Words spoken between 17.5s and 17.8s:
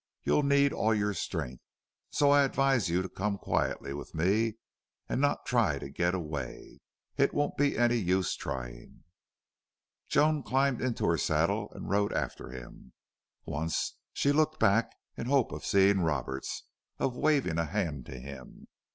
a